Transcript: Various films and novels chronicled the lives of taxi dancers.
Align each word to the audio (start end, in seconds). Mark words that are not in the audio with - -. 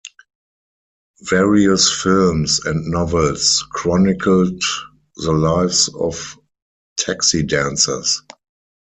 Various 1.29 1.91
films 2.01 2.59
and 2.65 2.89
novels 2.89 3.63
chronicled 3.71 4.63
the 5.17 5.31
lives 5.31 5.89
of 5.93 6.39
taxi 6.97 7.43
dancers. 7.43 8.23